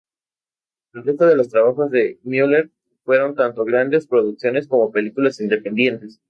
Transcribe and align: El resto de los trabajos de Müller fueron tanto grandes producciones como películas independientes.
El 0.95 1.03
resto 1.05 1.27
de 1.27 1.35
los 1.35 1.49
trabajos 1.49 1.91
de 1.91 2.19
Müller 2.23 2.71
fueron 3.05 3.35
tanto 3.35 3.63
grandes 3.65 4.07
producciones 4.07 4.67
como 4.67 4.91
películas 4.91 5.39
independientes. 5.39 6.19